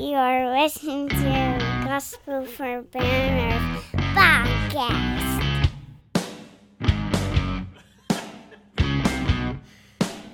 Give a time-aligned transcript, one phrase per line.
[0.00, 5.68] You are listening to Gospel for Banners podcast.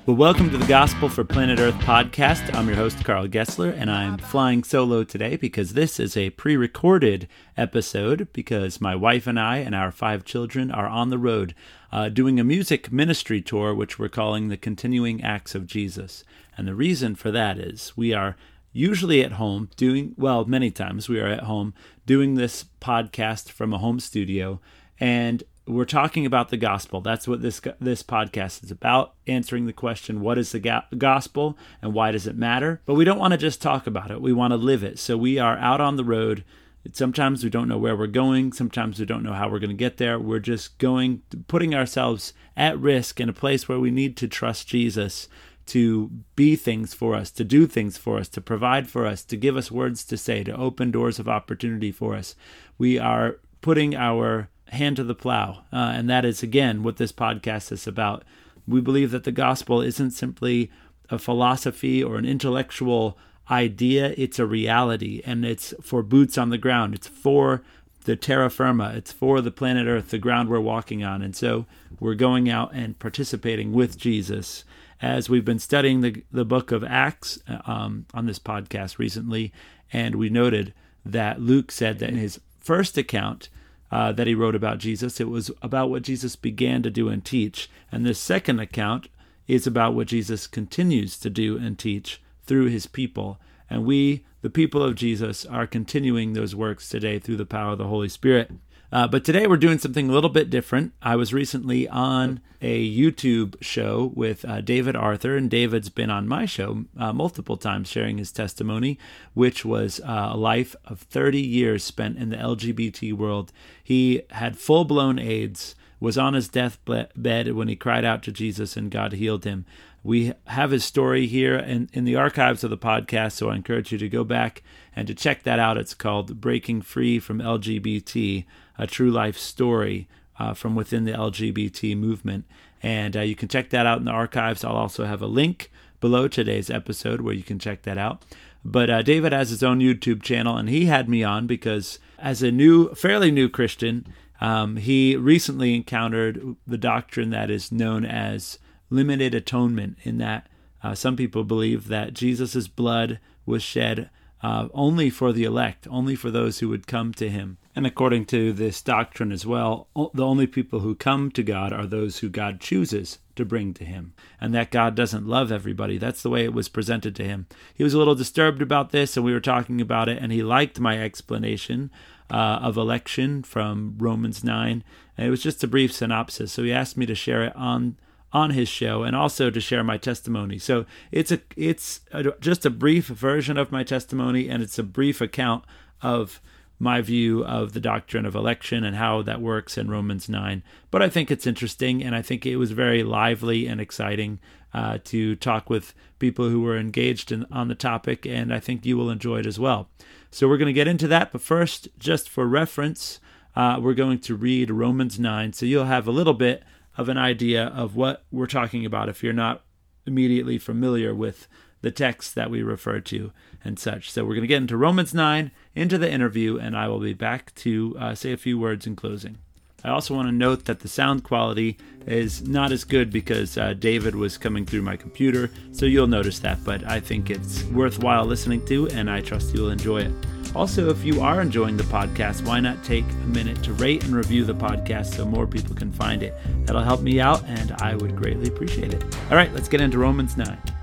[0.06, 2.54] Well, welcome to the Gospel for Planet Earth podcast.
[2.54, 6.56] I'm your host, Karl Gessler, and I'm flying solo today because this is a pre
[6.56, 7.26] recorded
[7.56, 11.56] episode because my wife and I and our five children are on the road
[11.90, 16.22] uh, doing a music ministry tour, which we're calling the Continuing Acts of Jesus.
[16.56, 18.36] And the reason for that is we are
[18.76, 21.72] usually at home doing, well, many times we are at home
[22.04, 24.60] doing this podcast from a home studio.
[25.00, 27.00] And we're talking about the gospel.
[27.00, 31.92] That's what this this podcast is about, answering the question, what is the gospel and
[31.92, 32.80] why does it matter?
[32.86, 34.20] But we don't want to just talk about it.
[34.20, 34.98] We want to live it.
[34.98, 36.44] So we are out on the road.
[36.92, 38.52] Sometimes we don't know where we're going.
[38.52, 40.20] Sometimes we don't know how we're going to get there.
[40.20, 44.68] We're just going, putting ourselves at risk in a place where we need to trust
[44.68, 45.28] Jesus
[45.66, 49.36] to be things for us, to do things for us, to provide for us, to
[49.36, 52.34] give us words to say, to open doors of opportunity for us.
[52.78, 55.64] We are putting our hand to the plow.
[55.72, 58.24] Uh, and that is, again, what this podcast is about.
[58.66, 60.70] We believe that the gospel isn't simply
[61.10, 63.16] a philosophy or an intellectual
[63.50, 66.94] idea, it's a reality, and it's for boots on the ground.
[66.94, 67.62] It's for
[68.04, 71.22] the terra firma, it's for the planet Earth, the ground we're walking on.
[71.22, 71.66] And so
[72.00, 74.64] we're going out and participating with Jesus
[75.00, 79.52] as we've been studying the, the book of Acts um, on this podcast recently.
[79.92, 80.72] And we noted
[81.04, 83.48] that Luke said that in his first account,
[83.90, 85.20] uh, that he wrote about Jesus.
[85.20, 87.70] It was about what Jesus began to do and teach.
[87.92, 89.08] And this second account
[89.46, 93.38] is about what Jesus continues to do and teach through his people.
[93.70, 97.78] And we, the people of Jesus, are continuing those works today through the power of
[97.78, 98.50] the Holy Spirit.
[98.92, 100.92] Uh, but today we're doing something a little bit different.
[101.02, 106.28] I was recently on a YouTube show with uh, David Arthur, and David's been on
[106.28, 108.98] my show uh, multiple times sharing his testimony,
[109.34, 113.52] which was uh, a life of 30 years spent in the LGBT world.
[113.82, 118.76] He had full blown AIDS, was on his deathbed when he cried out to Jesus,
[118.76, 119.64] and God healed him.
[120.04, 123.90] We have his story here in, in the archives of the podcast, so I encourage
[123.90, 124.62] you to go back
[124.94, 125.76] and to check that out.
[125.76, 128.44] It's called Breaking Free from LGBT
[128.78, 132.44] a true life story uh, from within the LGBT movement.
[132.82, 134.64] And uh, you can check that out in the archives.
[134.64, 135.70] I'll also have a link
[136.00, 138.22] below today's episode where you can check that out.
[138.64, 142.42] But uh, David has his own YouTube channel, and he had me on because, as
[142.42, 148.58] a new, fairly new Christian, um, he recently encountered the doctrine that is known as
[148.90, 150.48] limited atonement, in that
[150.82, 154.10] uh, some people believe that Jesus' blood was shed
[154.42, 157.58] uh, only for the elect, only for those who would come to him.
[157.76, 161.86] And according to this doctrine as well, the only people who come to God are
[161.86, 164.14] those who God chooses to bring to him.
[164.40, 165.98] And that God doesn't love everybody.
[165.98, 167.46] That's the way it was presented to him.
[167.74, 170.42] He was a little disturbed about this, and we were talking about it, and he
[170.42, 171.90] liked my explanation
[172.30, 174.82] uh, of election from Romans 9.
[175.18, 176.52] And it was just a brief synopsis.
[176.52, 177.98] So he asked me to share it on
[178.32, 180.58] on his show and also to share my testimony.
[180.58, 184.82] So it's a it's a, just a brief version of my testimony and it's a
[184.82, 185.64] brief account
[186.02, 186.40] of
[186.78, 190.62] my view of the doctrine of election and how that works in Romans 9.
[190.90, 194.38] But I think it's interesting, and I think it was very lively and exciting
[194.74, 198.84] uh, to talk with people who were engaged in, on the topic, and I think
[198.84, 199.88] you will enjoy it as well.
[200.30, 203.20] So we're going to get into that, but first, just for reference,
[203.54, 206.62] uh, we're going to read Romans 9, so you'll have a little bit
[206.98, 209.62] of an idea of what we're talking about if you're not
[210.04, 211.48] immediately familiar with
[211.86, 213.30] the text that we refer to
[213.64, 214.10] and such.
[214.10, 217.12] So we're going to get into Romans 9, into the interview, and I will be
[217.12, 219.38] back to uh, say a few words in closing.
[219.84, 223.74] I also want to note that the sound quality is not as good because uh,
[223.74, 228.24] David was coming through my computer, so you'll notice that, but I think it's worthwhile
[228.24, 230.12] listening to, and I trust you'll enjoy it.
[230.56, 234.16] Also, if you are enjoying the podcast, why not take a minute to rate and
[234.16, 236.34] review the podcast so more people can find it?
[236.64, 239.04] That'll help me out, and I would greatly appreciate it.
[239.30, 240.75] All right, let's get into Romans 9.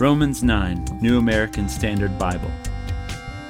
[0.00, 2.50] Romans 9, New American Standard Bible.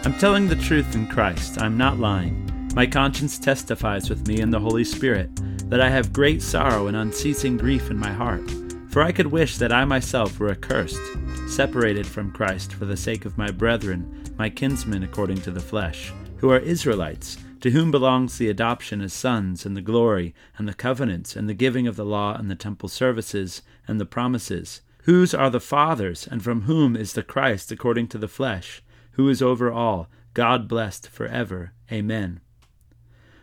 [0.05, 2.71] I'm telling the truth in Christ, I'm not lying.
[2.75, 5.31] My conscience testifies with me in the Holy Spirit
[5.71, 8.51] that I have great sorrow and unceasing grief in my heart.
[8.89, 11.01] For I could wish that I myself were accursed,
[11.49, 16.13] separated from Christ for the sake of my brethren, my kinsmen according to the flesh,
[16.39, 20.75] who are Israelites, to whom belongs the adoption as sons, and the glory, and the
[20.75, 25.35] covenants, and the giving of the law, and the temple services, and the promises whose
[25.35, 28.83] are the fathers, and from whom is the Christ according to the flesh,
[29.13, 31.73] who is over all, God blessed for ever.
[31.91, 32.41] Amen.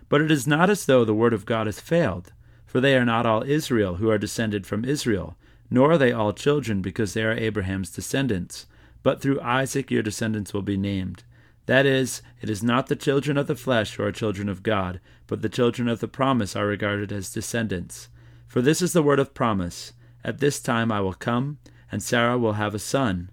[0.07, 2.33] But it is not as though the word of God has failed,
[2.65, 5.37] for they are not all Israel who are descended from Israel,
[5.69, 8.65] nor are they all children because they are Abraham's descendants.
[9.01, 11.23] but through Isaac your descendants will be named.
[11.65, 14.99] That is, it is not the children of the flesh who are children of God,
[15.27, 18.09] but the children of the promise are regarded as descendants.
[18.47, 19.93] For this is the word of promise
[20.23, 21.59] At this time I will come,
[21.91, 23.29] and Sarah will have a son.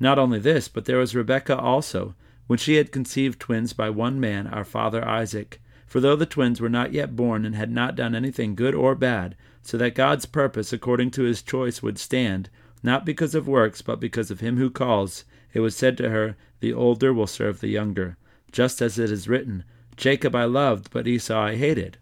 [0.00, 2.14] Not only this, but there was Rebekah also,
[2.46, 5.60] when she had conceived twins by one man, our father Isaac.
[5.86, 8.94] For though the twins were not yet born and had not done anything good or
[8.94, 12.48] bad, so that God's purpose according to his choice would stand,
[12.82, 16.36] not because of works, but because of him who calls, it was said to her,
[16.60, 18.16] The older will serve the younger,
[18.50, 19.64] just as it is written,
[19.96, 21.98] Jacob I loved, but Esau I hated.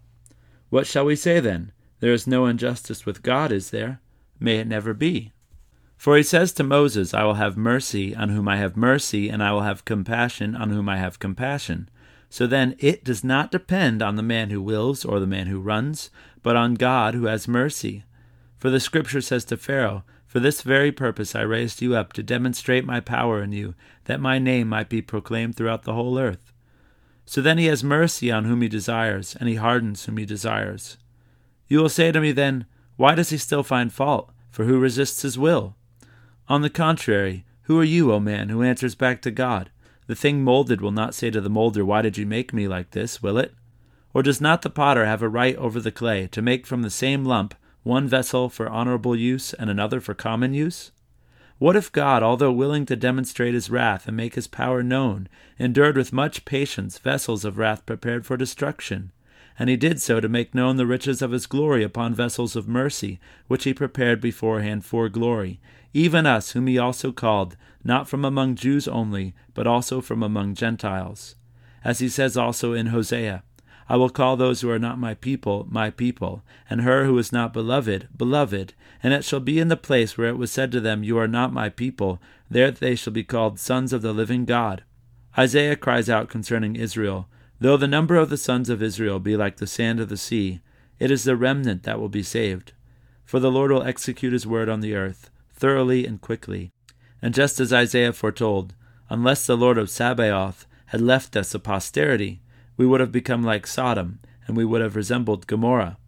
[0.71, 1.73] What shall we say then?
[1.99, 4.01] There is no injustice with God, is there?
[4.41, 5.33] May it never be.
[5.97, 9.43] For he says to Moses, I will have mercy on whom I have mercy, and
[9.43, 11.91] I will have compassion on whom I have compassion.
[12.31, 15.61] So then it does not depend on the man who wills or the man who
[15.61, 16.09] runs,
[16.43, 18.05] but on God who has mercy.
[18.57, 22.23] For the Scripture says to Pharaoh, For this very purpose I raised you up, to
[22.23, 26.53] demonstrate my power in you, that my name might be proclaimed throughout the whole earth.
[27.27, 30.97] So then he has mercy on whom he desires, and he hardens whom he desires.
[31.69, 32.65] You will say to me then,
[33.01, 34.31] Why does he still find fault?
[34.51, 35.75] For who resists his will?
[36.49, 39.71] On the contrary, who are you, O man, who answers back to God?
[40.07, 42.91] The thing molded will not say to the molder, Why did you make me like
[42.91, 43.55] this, will it?
[44.13, 46.91] Or does not the potter have a right over the clay to make from the
[46.91, 47.55] same lump
[47.85, 50.91] one vessel for honorable use and another for common use?
[51.57, 55.27] What if God, although willing to demonstrate his wrath and make his power known,
[55.59, 59.11] endured with much patience vessels of wrath prepared for destruction?
[59.61, 62.67] And he did so to make known the riches of his glory upon vessels of
[62.67, 65.61] mercy, which he prepared beforehand for glory,
[65.93, 70.55] even us whom he also called, not from among Jews only, but also from among
[70.55, 71.35] Gentiles.
[71.85, 73.43] As he says also in Hosea,
[73.87, 77.31] I will call those who are not my people, my people, and her who is
[77.31, 78.73] not beloved, beloved.
[79.03, 81.29] And it shall be in the place where it was said to them, You are
[81.29, 82.19] not my people,
[82.49, 84.85] there they shall be called sons of the living God.
[85.37, 87.29] Isaiah cries out concerning Israel,
[87.61, 90.61] Though the number of the sons of Israel be like the sand of the sea,
[90.99, 92.73] it is the remnant that will be saved.
[93.27, 96.73] For the Lord will execute his word on the earth thoroughly and quickly.
[97.21, 98.75] And just as Isaiah foretold,
[99.11, 102.41] unless the Lord of Sabaoth had left us a posterity,
[102.79, 105.99] we would have become like Sodom, and we would have resembled Gomorrah.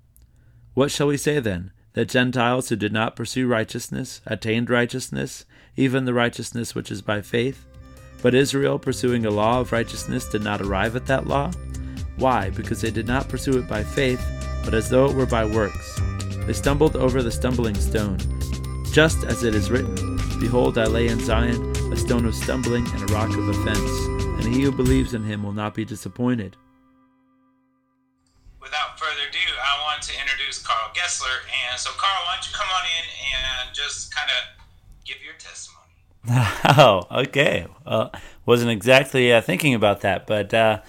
[0.73, 1.71] What shall we say then?
[1.93, 5.45] That Gentiles who did not pursue righteousness attained righteousness,
[5.77, 7.67] even the righteousness which is by faith?
[8.23, 11.51] But Israel, pursuing a law of righteousness, did not arrive at that law?
[12.17, 12.51] Why?
[12.51, 14.25] Because they did not pursue it by faith,
[14.65, 16.01] but as though it were by works.
[16.47, 18.19] They stumbled over the stumbling stone
[18.93, 23.09] just as it is written Behold, I lay in Zion a stone of stumbling and
[23.09, 23.91] a rock of offense,
[24.39, 26.57] and he who believes in him will not be disappointed.
[28.61, 31.47] Without further ado, I want to introduce Karl Gessler.
[31.71, 33.05] And so, Karl, why don't you come on in
[33.67, 34.65] and just kind of
[35.05, 35.82] give your testimony?
[36.29, 37.67] Oh, okay.
[37.85, 38.13] Well,
[38.47, 40.81] wasn't exactly uh, thinking about that, but uh,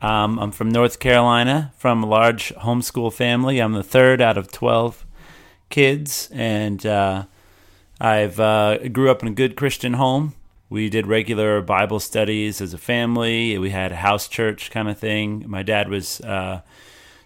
[0.00, 3.58] um, I'm from North Carolina, from a large homeschool family.
[3.58, 5.04] I'm the third out of 12
[5.70, 7.24] kids, and uh,
[8.00, 10.34] I've uh, grew up in a good Christian home.
[10.70, 13.56] We did regular Bible studies as a family.
[13.58, 15.44] We had a house church kind of thing.
[15.46, 16.62] My dad was uh,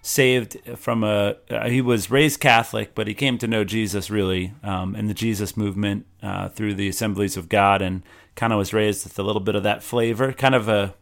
[0.09, 1.37] saved from a.
[1.51, 5.15] Uh, he was raised Catholic, but he came to know Jesus really um, in the
[5.15, 8.03] Jesus movement uh, through the Assemblies of God, and
[8.35, 10.95] kind of was raised with a little bit of that flavor, kind of a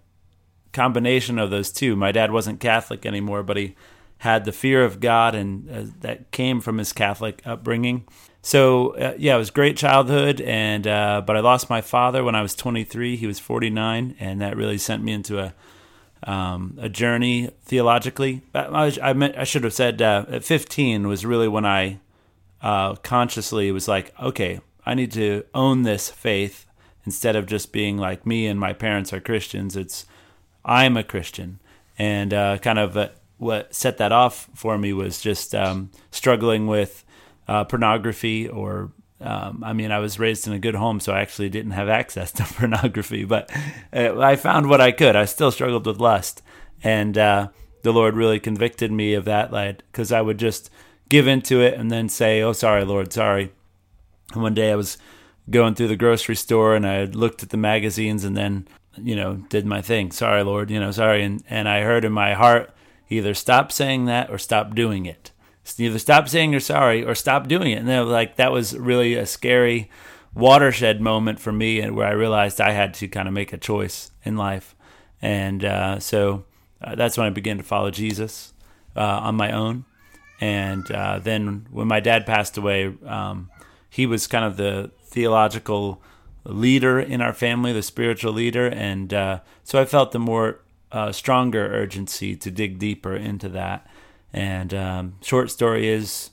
[0.72, 1.94] combination of those two.
[1.94, 3.76] My dad wasn't Catholic anymore, but he
[4.18, 8.04] had the fear of God, and uh, that came from his Catholic upbringing.
[8.42, 12.34] So uh, yeah, it was great childhood, and uh, but I lost my father when
[12.34, 13.16] I was 23.
[13.16, 15.54] He was 49, and that really sent me into a
[16.26, 18.42] um, a journey theologically.
[18.54, 22.00] I, I, meant, I should have said uh, at 15 was really when I
[22.60, 26.66] uh, consciously was like, okay, I need to own this faith
[27.04, 29.76] instead of just being like me and my parents are Christians.
[29.76, 30.04] It's
[30.64, 31.60] I'm a Christian,
[31.96, 37.04] and uh, kind of what set that off for me was just um, struggling with
[37.46, 41.20] uh, pornography or um, I mean, I was raised in a good home, so I
[41.20, 43.50] actually didn't have access to pornography, but
[43.92, 45.16] uh, I found what I could.
[45.16, 46.42] I still struggled with lust,
[46.82, 47.48] and uh,
[47.82, 50.70] the Lord really convicted me of that, like because I would just
[51.08, 53.52] give into it and then say, "Oh, sorry, Lord, sorry."
[54.32, 54.98] And one day I was
[55.48, 59.36] going through the grocery store and I looked at the magazines and then you know
[59.48, 60.12] did my thing.
[60.12, 62.72] Sorry, Lord, you know, sorry, and and I heard in my heart
[63.08, 65.30] Either stop saying that or stop doing it.
[65.78, 67.78] Either stop saying you're sorry or stop doing it.
[67.78, 69.90] And then, like that was really a scary
[70.34, 73.58] watershed moment for me, and where I realized I had to kind of make a
[73.58, 74.74] choice in life.
[75.22, 76.44] And uh, so
[76.82, 78.52] uh, that's when I began to follow Jesus
[78.94, 79.84] uh, on my own.
[80.40, 83.50] And uh, then when my dad passed away, um,
[83.88, 86.02] he was kind of the theological
[86.44, 90.60] leader in our family, the spiritual leader, and uh, so I felt the more
[90.92, 93.86] uh, stronger urgency to dig deeper into that.
[94.32, 96.30] And um, short story is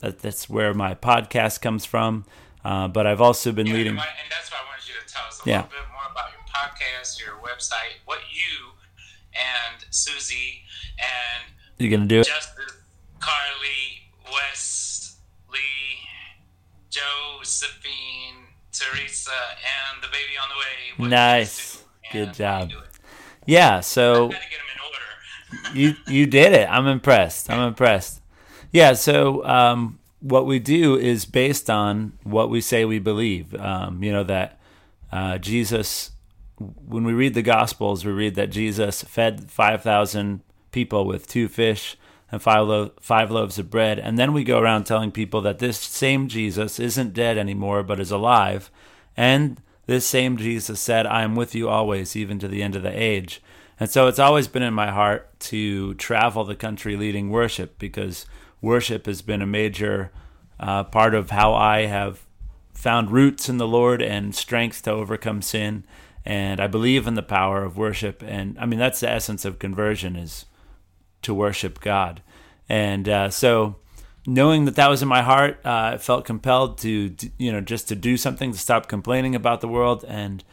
[0.00, 2.24] that that's where my podcast comes from.
[2.64, 3.92] Uh, but I've also been Yeah, leading.
[3.92, 4.00] And
[4.30, 5.56] that's why I wanted you to tell us a Yeah.
[5.62, 8.72] little bit more about your podcast, your website, what you
[9.34, 10.62] and Susie
[10.98, 12.26] and You gonna do it?
[12.26, 12.76] Justice,
[13.18, 15.18] Carly, Wesley,
[16.90, 20.92] Josephine, Teresa, and the baby on the way.
[20.98, 21.82] what Nice.
[22.12, 22.60] Good and job.
[22.60, 22.90] how you do it.
[23.46, 23.80] Yeah.
[23.80, 24.28] So.
[24.28, 24.98] Gotta get 'em in order.
[25.74, 26.68] You you did it.
[26.70, 27.50] I'm impressed.
[27.50, 28.20] I'm impressed.
[28.70, 28.94] Yeah.
[28.94, 33.54] So um, what we do is based on what we say we believe.
[33.54, 34.58] Um, you know that
[35.10, 36.10] uh, Jesus.
[36.58, 41.48] When we read the Gospels, we read that Jesus fed five thousand people with two
[41.48, 41.96] fish
[42.30, 45.58] and five lo- five loaves of bread, and then we go around telling people that
[45.58, 48.70] this same Jesus isn't dead anymore, but is alive,
[49.16, 52.82] and this same Jesus said, I am with you always, even to the end of
[52.82, 53.42] the age.
[53.80, 58.26] And so it's always been in my heart to travel the country leading worship because
[58.60, 60.12] worship has been a major
[60.60, 62.24] uh, part of how I have
[62.72, 65.84] found roots in the Lord and strength to overcome sin.
[66.24, 68.22] And I believe in the power of worship.
[68.24, 70.46] And I mean, that's the essence of conversion is
[71.22, 72.22] to worship God.
[72.68, 73.76] And uh, so,
[74.26, 77.88] knowing that that was in my heart, uh, I felt compelled to, you know, just
[77.88, 80.44] to do something to stop complaining about the world and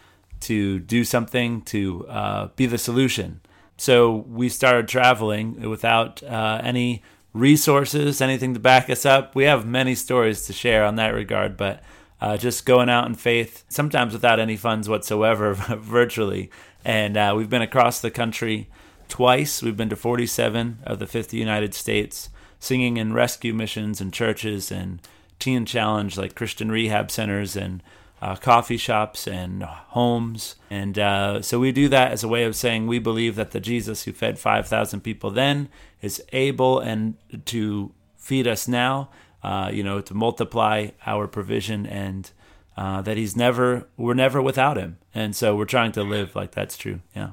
[0.41, 3.41] to do something to uh, be the solution.
[3.77, 7.01] So we started traveling without uh, any
[7.33, 9.35] resources, anything to back us up.
[9.35, 11.81] We have many stories to share on that regard, but
[12.21, 16.49] uh, just going out in faith, sometimes without any funds whatsoever, virtually.
[16.83, 18.69] And uh, we've been across the country
[19.07, 19.61] twice.
[19.61, 22.29] We've been to 47 of the 50 United States,
[22.59, 24.99] singing in rescue missions and churches and
[25.39, 27.81] teen challenge like Christian rehab centers and
[28.21, 30.55] uh, coffee shops and homes.
[30.69, 33.59] And uh, so we do that as a way of saying we believe that the
[33.59, 35.69] Jesus who fed 5,000 people then
[36.01, 39.09] is able and to feed us now,
[39.43, 42.31] uh, you know, to multiply our provision and
[42.75, 44.97] uh, that he's never, we're never without him.
[45.13, 47.01] And so we're trying to live like that's true.
[47.15, 47.31] Yeah.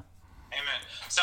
[0.51, 0.81] Amen.
[1.09, 1.21] So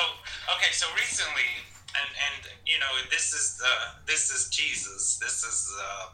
[0.57, 1.49] okay, so recently,
[1.93, 5.19] and and you know, this is the this is Jesus.
[5.19, 6.07] This is uh,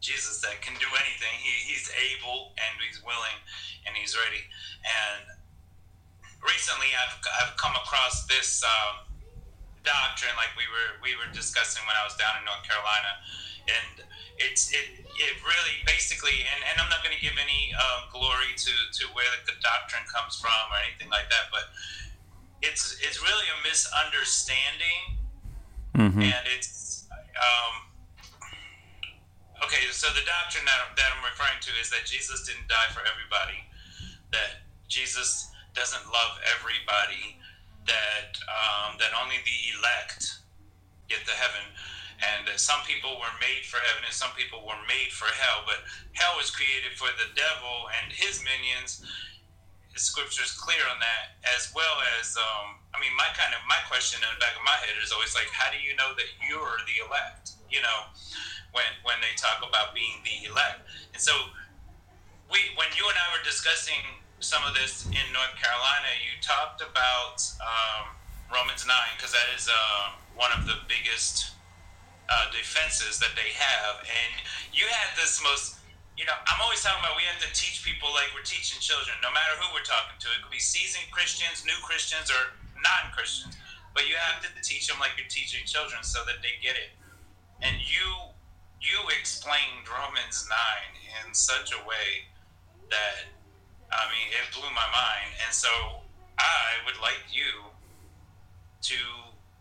[0.00, 1.32] Jesus that can do anything.
[1.40, 3.38] He, he's able and he's willing
[3.86, 4.42] and he's ready.
[4.84, 5.36] And
[6.40, 9.04] recently, I've I've come across this um,
[9.84, 13.12] doctrine, like we were we were discussing when I was down in North Carolina,
[13.68, 13.94] and
[14.40, 18.56] it's it it really basically, and, and I'm not going to give any uh, glory
[18.56, 21.68] to to where the doctrine comes from or anything like that, but
[22.64, 25.20] it's it's really a misunderstanding,
[25.90, 26.22] Mm-hmm.
[26.22, 27.89] and it's um,
[29.64, 29.82] okay.
[29.92, 33.02] So the doctrine that, I'm- that I'm referring to is that Jesus didn't die for
[33.06, 33.66] everybody,
[34.32, 34.56] that
[34.88, 37.36] Jesus doesn't love everybody,
[37.86, 40.38] that um, that only the elect
[41.08, 41.72] get to heaven,
[42.22, 45.62] and that some people were made for heaven and some people were made for hell.
[45.66, 45.82] But
[46.14, 49.02] hell was created for the devil and his minions.
[49.94, 53.60] The scripture is clear on that, as well as um, I mean, my kind of
[53.68, 56.12] my question in the back of my head is always like, how do you know
[56.16, 57.52] that you're the elect?
[57.70, 57.98] You know,
[58.72, 61.32] when when they talk about being the elect, and so
[62.50, 64.02] we when you and I were discussing
[64.40, 68.16] some of this in North Carolina, you talked about um,
[68.50, 71.54] Romans nine because that is uh, one of the biggest
[72.26, 74.32] uh, defenses that they have, and
[74.74, 75.78] you had this most.
[76.18, 79.16] You know, I'm always talking about we have to teach people like we're teaching children,
[79.24, 80.28] no matter who we're talking to.
[80.36, 83.56] It could be seasoned Christians, new Christians, or non-Christians,
[83.96, 86.92] but you have to teach them like you're teaching children so that they get it.
[87.64, 88.36] And you
[88.80, 92.26] you explained Romans nine in such a way
[92.88, 93.28] that
[93.92, 95.30] I mean it blew my mind.
[95.44, 95.70] And so
[96.40, 97.68] I would like you
[98.88, 98.98] to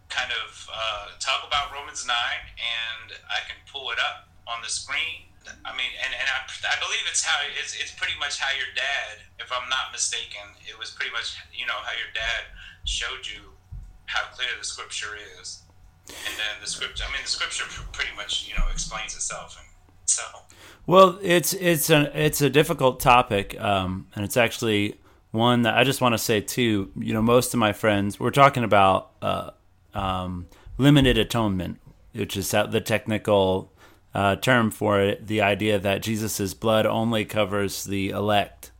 [0.09, 4.69] kind of uh, talk about Romans 9, and I can pull it up on the
[4.71, 5.29] screen.
[5.63, 8.69] I mean, and, and I, I believe it's how it's, it's pretty much how your
[8.73, 12.49] dad, if I'm not mistaken, it was pretty much you know how your dad
[12.85, 13.53] showed you
[14.05, 15.63] how clear the scripture is,
[16.09, 17.03] and then the scripture.
[17.07, 19.67] I mean, the scripture pretty much you know explains itself, and
[20.05, 20.23] so
[20.85, 24.99] Well, it's it's a it's a difficult topic, um, and it's actually
[25.31, 26.91] one that I just want to say too.
[26.97, 29.51] You know, most of my friends we're talking about uh,
[29.93, 30.47] um,
[30.77, 31.79] limited atonement,
[32.13, 33.71] which is the technical
[34.13, 35.27] uh, term for it.
[35.27, 38.71] The idea that Jesus' blood only covers the elect,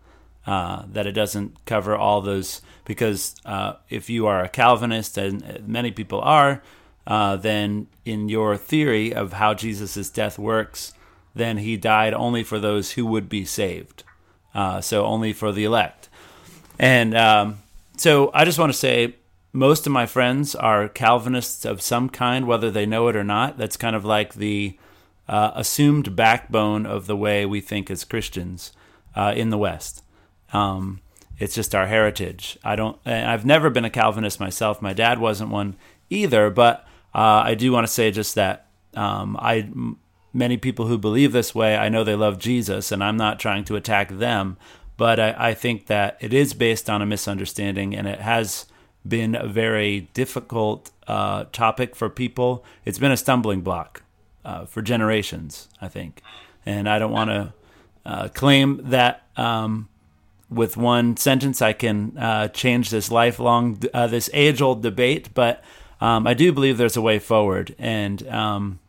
[0.45, 2.61] uh, that it doesn't cover all those.
[2.85, 6.63] Because uh, if you are a Calvinist, and many people are,
[7.09, 10.93] uh, then in your theory of how Jesus' death works,
[11.35, 14.03] then he died only for those who would be saved.
[14.53, 16.09] uh, so only for the elect.
[16.77, 17.59] And um,
[17.97, 19.15] so I just want to say
[19.51, 23.57] most of my friends are Calvinists of some kind, whether they know it or not.
[23.57, 24.77] That's kind of like the
[25.27, 28.71] uh, assumed backbone of the way we think as Christians
[29.15, 30.03] uh, in the West.
[30.53, 31.01] Um,
[31.37, 32.57] it's just our heritage.
[32.63, 32.97] I don't.
[33.05, 34.81] I've never been a Calvinist myself.
[34.81, 35.75] My dad wasn't one
[36.09, 36.49] either.
[36.49, 36.85] But
[37.19, 39.69] uh, I do want to say just that um, I
[40.31, 41.75] many people who believe this way.
[41.75, 44.55] I know they love Jesus, and I'm not trying to attack them.
[44.95, 48.67] But I, I think that it is based on a misunderstanding, and it has
[49.05, 52.63] been a very difficult uh, topic for people.
[52.85, 54.03] It's been a stumbling block
[54.45, 56.21] uh, for generations, I think.
[56.65, 57.53] And I don't want to
[58.05, 59.89] uh, claim that um,
[60.49, 65.61] with one sentence I can uh, change this lifelong, uh, this age old debate, but
[66.01, 67.75] um, I do believe there's a way forward.
[67.77, 68.79] And um,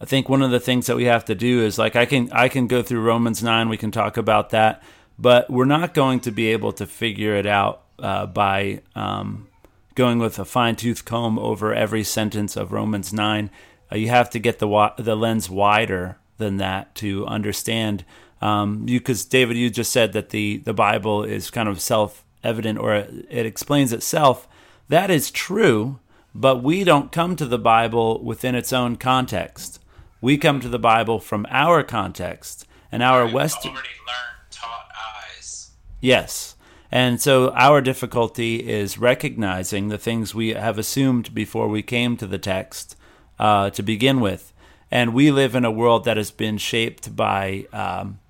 [0.00, 2.30] I think one of the things that we have to do is like I can
[2.32, 4.82] I can go through Romans nine, we can talk about that,
[5.18, 9.48] but we're not going to be able to figure it out uh, by um,
[9.94, 13.50] going with a fine tooth comb over every sentence of Romans nine.
[13.90, 18.04] Uh, you have to get the wa- the lens wider than that to understand
[18.42, 22.78] um, because David, you just said that the the Bible is kind of self evident
[22.78, 24.46] or it explains itself.
[24.88, 25.98] That is true,
[26.34, 29.80] but we don't come to the Bible within its own context.
[30.20, 33.72] We come to the Bible from our context and our Western.
[33.72, 34.88] Already learned, taught
[35.34, 35.70] eyes.
[36.00, 36.56] Yes.
[36.92, 42.26] And so our difficulty is recognizing the things we have assumed before we came to
[42.26, 42.96] the text
[43.38, 44.52] uh, to begin with.
[44.90, 48.20] And we live in a world that has been shaped by um,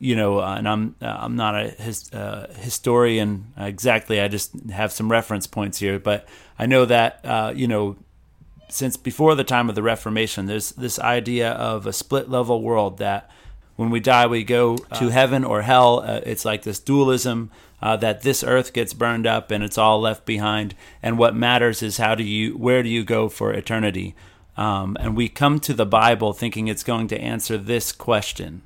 [0.00, 4.20] you know, uh, and I'm uh, I'm not a his, uh, historian exactly.
[4.20, 6.26] I just have some reference points here, but
[6.58, 7.96] I know that uh, you know,
[8.70, 12.96] since before the time of the Reformation, there's this idea of a split level world
[12.98, 13.30] that
[13.76, 16.00] when we die we go to heaven or hell.
[16.00, 17.50] Uh, it's like this dualism
[17.82, 21.82] uh, that this earth gets burned up and it's all left behind, and what matters
[21.82, 24.14] is how do you where do you go for eternity.
[24.56, 28.62] Um, and we come to the Bible thinking it's going to answer this question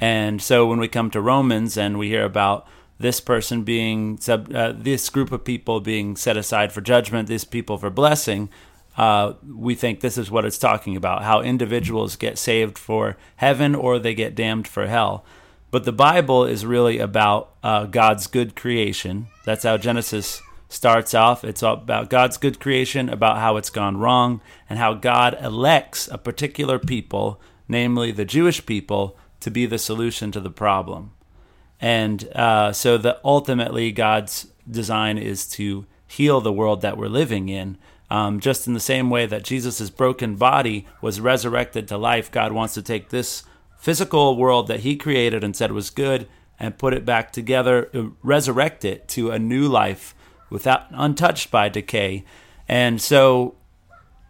[0.00, 2.66] and so when we come to Romans and we hear about
[2.98, 7.44] this person being sub, uh, this group of people being set aside for judgment, this
[7.44, 8.48] people for blessing,
[8.96, 13.74] uh, we think this is what it's talking about: how individuals get saved for heaven
[13.74, 15.24] or they get damned for hell.
[15.70, 19.26] But the Bible is really about uh, God's good creation.
[19.44, 21.44] That's how Genesis starts off.
[21.44, 26.18] It's about God's good creation, about how it's gone wrong, and how God elects a
[26.18, 31.12] particular people, namely the Jewish people, to be the solution to the problem.
[31.80, 37.48] And uh, so that ultimately God's design is to heal the world that we're living
[37.48, 37.78] in.
[38.10, 42.52] Um, just in the same way that Jesus' broken body was resurrected to life, God
[42.52, 43.44] wants to take this
[43.76, 46.26] physical world that He created and said was good
[46.58, 50.14] and put it back together, uh, resurrect it to a new life
[50.50, 52.24] without untouched by decay.
[52.66, 53.56] And so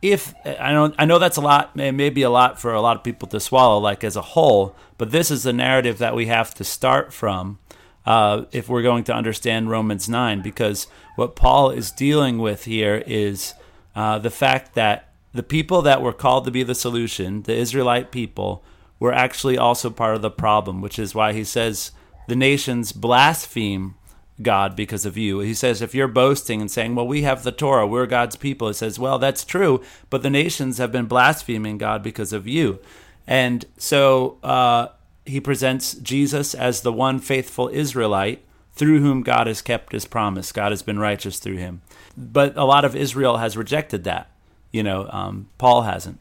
[0.00, 3.04] if I know I know that's a lot, maybe a lot for a lot of
[3.04, 4.76] people to swallow, like as a whole.
[4.96, 7.58] But this is the narrative that we have to start from
[8.06, 13.02] uh, if we're going to understand Romans nine, because what Paul is dealing with here
[13.06, 13.54] is
[13.94, 18.10] uh, the fact that the people that were called to be the solution, the Israelite
[18.10, 18.64] people,
[18.98, 21.92] were actually also part of the problem, which is why he says
[22.28, 23.94] the nations blaspheme
[24.40, 25.40] God because of you.
[25.40, 28.68] He says, if you're boasting and saying, well, we have the Torah, we're God's people,
[28.68, 32.78] he says, well, that's true, but the nations have been blaspheming God because of you.
[33.26, 34.88] And so uh,
[35.26, 40.52] he presents Jesus as the one faithful Israelite through whom God has kept his promise.
[40.52, 41.82] God has been righteous through him.
[42.16, 44.30] But a lot of Israel has rejected that.
[44.70, 46.20] You know, um, Paul hasn't.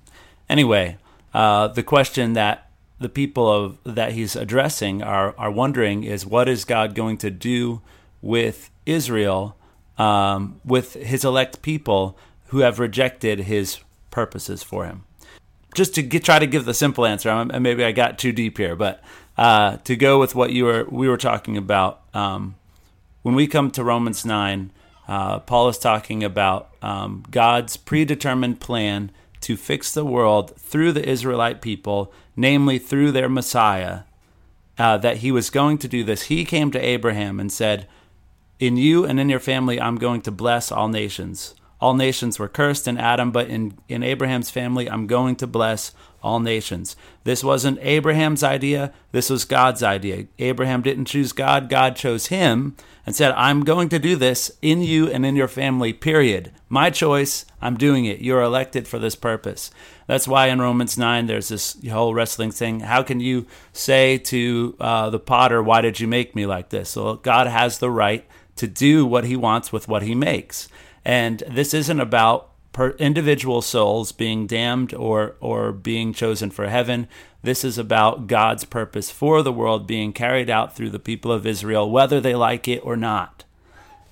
[0.50, 0.98] Anyway,
[1.34, 6.50] uh, the question that the people of that he's addressing are are wondering is what
[6.50, 7.82] is God going to do
[8.22, 9.56] with Israel,
[9.98, 13.80] um, with his elect people who have rejected his
[14.12, 15.04] purposes for him.
[15.76, 18.58] Just to get, try to give the simple answer, and maybe I got too deep
[18.58, 19.04] here, but
[19.38, 22.56] uh, to go with what you were we were talking about, um,
[23.22, 24.72] when we come to Romans nine,
[25.08, 31.08] uh, Paul is talking about um, God's predetermined plan to fix the world through the
[31.08, 34.02] Israelite people, namely through their Messiah.
[34.80, 36.24] Uh, that he was going to do this.
[36.24, 37.88] He came to Abraham and said,
[38.60, 41.56] in you and in your family, I'm going to bless all nations.
[41.80, 45.94] All nations were cursed in Adam, but in, in Abraham's family, I'm going to bless
[46.24, 46.96] all nations.
[47.24, 50.26] This wasn't Abraham's idea, this was God's idea.
[50.40, 54.82] Abraham didn't choose God, God chose him and said, I'm going to do this in
[54.82, 56.52] you and in your family, period.
[56.68, 58.20] My choice, I'm doing it.
[58.20, 59.72] You're elected for this purpose.
[60.08, 62.82] That's why in Romans 9, there's this whole wrestling thing.
[62.82, 66.96] How can you say to uh, the potter, Why did you make me like this?
[66.96, 70.68] Well, God has the right to do what he wants with what he makes.
[71.06, 77.08] And this isn't about per individual souls being damned or or being chosen for heaven.
[77.42, 81.48] This is about God's purpose for the world being carried out through the people of
[81.48, 83.46] Israel, whether they like it or not.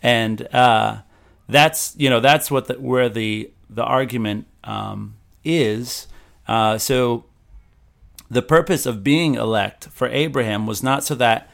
[0.01, 1.01] And uh,
[1.47, 6.07] that's you know that's what the, where the the argument um, is.
[6.47, 7.25] Uh, so
[8.29, 11.49] the purpose of being elect for Abraham was not so that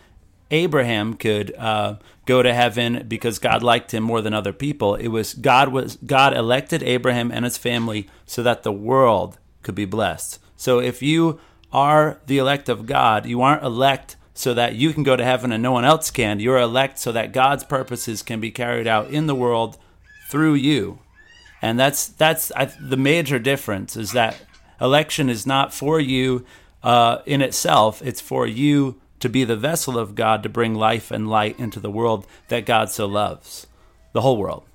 [0.52, 4.96] Abraham could uh, go to heaven because God liked him more than other people.
[4.96, 9.76] It was God was God elected Abraham and his family so that the world could
[9.76, 10.40] be blessed.
[10.56, 11.40] So if you
[11.72, 15.52] are the elect of God, you aren't elect so that you can go to heaven
[15.52, 16.40] and no one else can.
[16.40, 19.78] You're elect so that God's purposes can be carried out in the world
[20.30, 21.00] through you.
[21.62, 24.42] And that's that's I, the major difference is that
[24.80, 26.46] election is not for you
[26.84, 31.12] uh, in itself; it's for you to be the vessel of God to bring life
[31.12, 33.68] and light into the world that God so loves,
[34.14, 34.66] the whole world.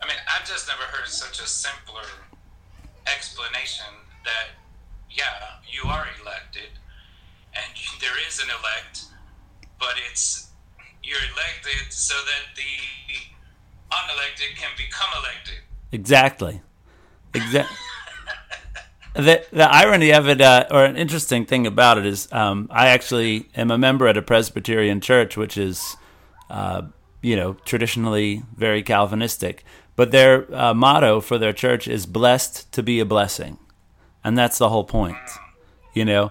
[0.00, 2.06] I mean, I've just never heard such a simpler
[3.06, 3.86] explanation
[4.24, 4.54] that,
[5.10, 6.70] yeah, you are elected,
[7.54, 7.64] and
[8.00, 9.06] there is an elect,
[9.80, 10.50] but it's
[11.02, 12.62] you're elected so that the
[13.90, 15.64] unelected can become elected.
[15.90, 16.60] Exactly.
[17.34, 17.76] Exactly.
[19.22, 22.88] The the irony of it, uh, or an interesting thing about it, is um, I
[22.88, 25.96] actually am a member at a Presbyterian church, which is,
[26.48, 26.82] uh,
[27.20, 29.64] you know, traditionally very Calvinistic.
[29.96, 33.58] But their uh, motto for their church is "Blessed to be a blessing,"
[34.22, 35.16] and that's the whole point.
[35.94, 36.30] You know,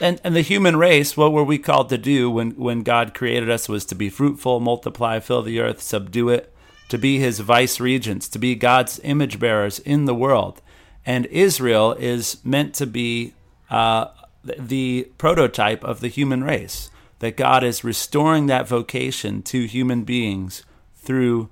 [0.00, 3.50] and and the human race, what were we called to do when when God created
[3.50, 6.54] us was to be fruitful, multiply, fill the earth, subdue it,
[6.90, 10.62] to be His vice regents, to be God's image bearers in the world
[11.08, 13.32] and Israel is meant to be
[13.70, 14.08] uh,
[14.44, 16.90] the prototype of the human race.
[17.20, 20.64] That God is restoring that vocation to human beings
[20.96, 21.48] through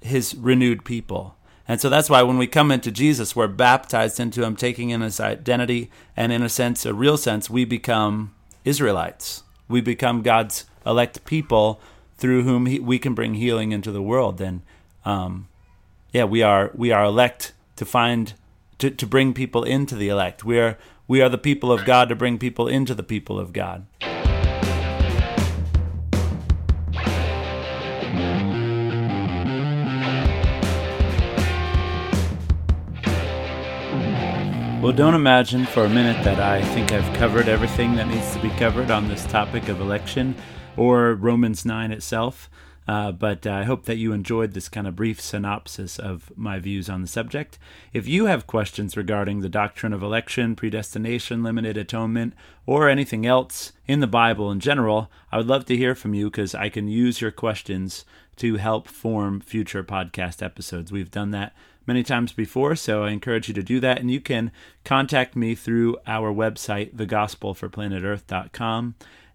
[0.00, 1.36] his renewed people.
[1.66, 5.00] And so that's why when we come into Jesus, we're baptized into him, taking in
[5.00, 8.32] his identity, and in a sense, a real sense, we become
[8.64, 9.42] Israelites.
[9.66, 11.80] We become God's elect people
[12.16, 14.40] through whom he, we can bring healing into the world.
[14.40, 14.62] And
[15.04, 15.48] um,
[16.12, 18.34] yeah, we are we are elect to find
[18.78, 20.44] to, to bring people into the elect.
[20.44, 23.52] We are, we are the people of God to bring people into the people of
[23.52, 23.86] God.
[34.84, 38.42] Well, don't imagine for a minute that I think I've covered everything that needs to
[38.42, 40.34] be covered on this topic of election
[40.76, 42.50] or Romans 9 itself.
[42.86, 46.90] Uh, but I hope that you enjoyed this kind of brief synopsis of my views
[46.90, 47.58] on the subject.
[47.92, 52.34] If you have questions regarding the doctrine of election, predestination, limited atonement,
[52.66, 56.30] or anything else in the Bible in general, I would love to hear from you
[56.30, 58.04] because I can use your questions
[58.36, 60.92] to help form future podcast episodes.
[60.92, 61.54] We've done that
[61.86, 64.00] many times before, so I encourage you to do that.
[64.00, 64.50] And you can
[64.84, 68.94] contact me through our website, thegospelforplanetearth.com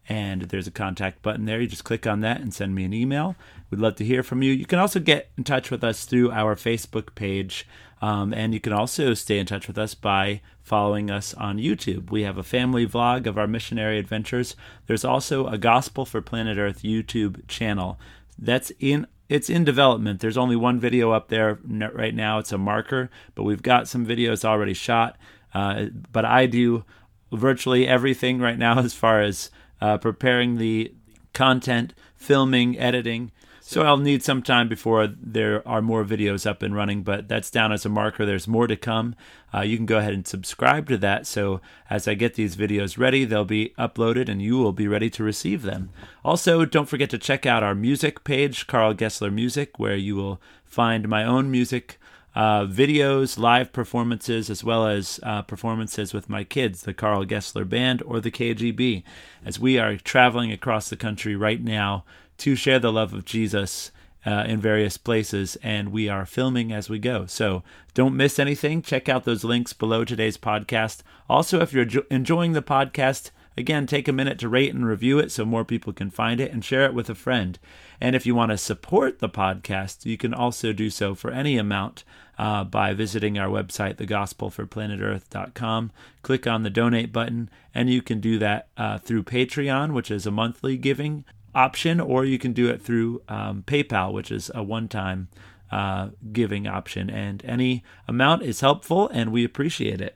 [0.09, 1.61] and there's a contact button there.
[1.61, 3.35] You just click on that and send me an email.
[3.69, 4.51] We'd love to hear from you.
[4.51, 7.67] You can also get in touch with us through our Facebook page,
[8.01, 12.09] um, and you can also stay in touch with us by following us on YouTube.
[12.09, 14.55] We have a family vlog of our missionary adventures.
[14.87, 17.99] There's also a Gospel for Planet Earth YouTube channel
[18.37, 20.21] that's in it's in development.
[20.21, 22.39] There's only one video up there right now.
[22.39, 25.17] It's a marker, but we've got some videos already shot.
[25.53, 26.83] Uh, but I do
[27.31, 30.93] virtually everything right now as far as uh, preparing the
[31.33, 33.31] content, filming, editing.
[33.61, 37.51] So I'll need some time before there are more videos up and running, but that's
[37.51, 38.25] down as a marker.
[38.25, 39.13] There's more to come.
[39.53, 41.27] Uh, you can go ahead and subscribe to that.
[41.27, 45.11] So as I get these videos ready, they'll be uploaded and you will be ready
[45.11, 45.91] to receive them.
[46.25, 50.41] Also, don't forget to check out our music page, Karl Gessler Music, where you will
[50.65, 51.99] find my own music
[52.39, 57.67] uh, videos, live performances, as well as uh, performances with my kids, the Karl Gessler
[57.67, 59.03] Band or the KGB,
[59.43, 62.05] as we are traveling across the country right now
[62.37, 63.91] to share the love of Jesus
[64.25, 67.25] uh, in various places, and we are filming as we go.
[67.25, 67.61] So
[67.93, 68.83] don't miss anything.
[68.83, 71.01] Check out those links below today's podcast.
[71.29, 75.19] Also, if you're jo- enjoying the podcast, again, take a minute to rate and review
[75.19, 77.59] it so more people can find it and share it with a friend.
[78.01, 81.57] And if you want to support the podcast, you can also do so for any
[81.57, 82.03] amount
[82.37, 85.91] uh, by visiting our website, thegospelforplanetearth.com.
[86.21, 90.25] Click on the donate button, and you can do that uh, through Patreon, which is
[90.25, 94.63] a monthly giving option, or you can do it through um, PayPal, which is a
[94.63, 95.27] one time
[95.69, 97.09] uh, giving option.
[97.09, 100.15] And any amount is helpful, and we appreciate it.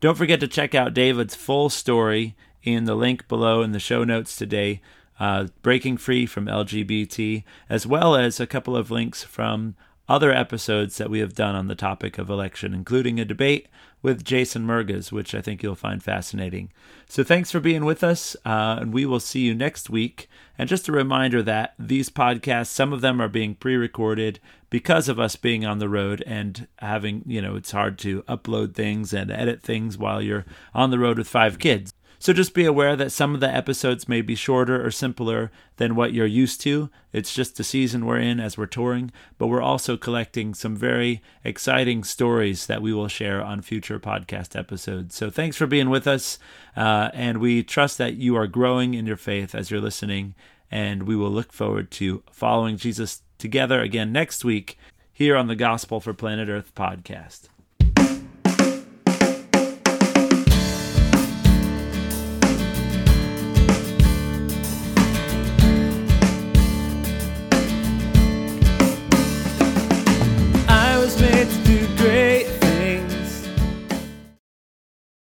[0.00, 2.36] Don't forget to check out David's full story
[2.72, 4.80] in the link below in the show notes today.
[5.20, 9.74] Uh, breaking free from LGBT, as well as a couple of links from
[10.08, 13.68] other episodes that we have done on the topic of election, including a debate
[14.00, 16.70] with Jason Merges, which I think you'll find fascinating.
[17.08, 20.28] So thanks for being with us, uh, and we will see you next week.
[20.56, 25.08] And just a reminder that these podcasts, some of them are being pre recorded because
[25.08, 29.12] of us being on the road and having, you know, it's hard to upload things
[29.12, 31.92] and edit things while you're on the road with five kids.
[32.20, 35.94] So just be aware that some of the episodes may be shorter or simpler than
[35.94, 36.90] what you're used to.
[37.12, 41.22] It's just the season we're in as we're touring, but we're also collecting some very
[41.44, 45.14] exciting stories that we will share on future podcast episodes.
[45.14, 46.40] So thanks for being with us,
[46.76, 50.34] uh, and we trust that you are growing in your faith as you're listening,
[50.72, 54.76] and we will look forward to following Jesus together again next week
[55.12, 57.48] here on the Gospel for Planet Earth podcast.